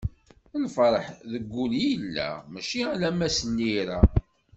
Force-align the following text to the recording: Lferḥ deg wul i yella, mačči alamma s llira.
Lferḥ 0.63 1.05
deg 1.31 1.43
wul 1.53 1.71
i 1.77 1.81
yella, 1.93 2.29
mačči 2.51 2.81
alamma 2.93 3.27
s 3.37 3.39
llira. 3.55 3.99